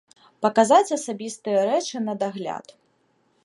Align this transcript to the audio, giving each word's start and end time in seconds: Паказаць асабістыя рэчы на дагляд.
Паказаць 0.45 0.95
асабістыя 0.97 1.59
рэчы 1.69 1.97
на 2.09 2.13
дагляд. 2.25 2.65